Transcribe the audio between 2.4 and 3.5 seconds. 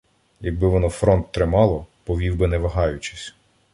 не вагаючись.